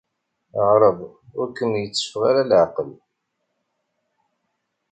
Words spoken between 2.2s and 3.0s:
ara leɛqel.